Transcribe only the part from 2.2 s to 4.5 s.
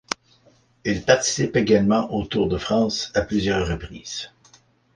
Tour de France à plusieurs reprises.